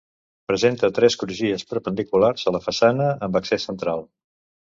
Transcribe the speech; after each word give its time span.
Presenta 0.51 0.87
tres 0.99 1.17
crugies 1.23 1.65
perpendiculars 1.73 2.47
a 2.49 2.55
la 2.57 2.63
façana, 2.69 3.11
amb 3.29 3.39
accés 3.43 3.69
central. 3.71 4.05